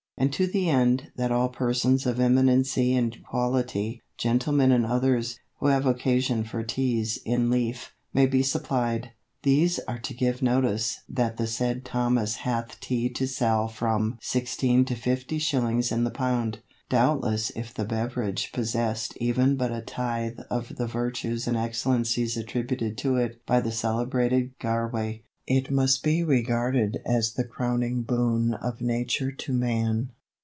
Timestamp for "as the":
27.03-27.43